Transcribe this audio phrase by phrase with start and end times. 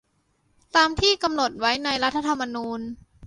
[0.75, 2.81] ตามที่กำหนดไว้ในรัฐธรรมนูญ